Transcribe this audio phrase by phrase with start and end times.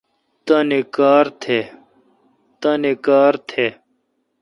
[0.45, 0.81] تانی
[3.05, 3.65] کار تھ۔